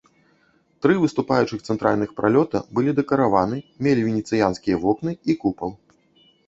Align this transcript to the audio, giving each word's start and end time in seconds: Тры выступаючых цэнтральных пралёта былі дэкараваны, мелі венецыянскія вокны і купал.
Тры 0.85 0.95
выступаючых 1.03 1.59
цэнтральных 1.73 2.15
пралёта 2.21 2.63
былі 2.79 2.97
дэкараваны, 3.01 3.57
мелі 3.85 4.01
венецыянскія 4.09 4.85
вокны 4.89 5.11
і 5.29 5.33
купал. 5.47 5.71